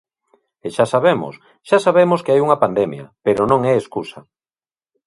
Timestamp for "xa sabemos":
0.75-1.33, 1.67-2.19